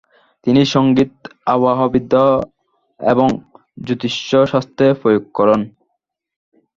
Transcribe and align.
তিনি 0.45 0.61
সঙ্গীত, 0.73 1.13
আবহাওয়াবিদ্যা 1.45 2.25
এবং 2.99 3.27
জ্যোতিষ 3.77 4.15
শাস্ত্রে 4.51 4.87
প্রয়োগ 5.01 5.23
করেন। 5.37 5.61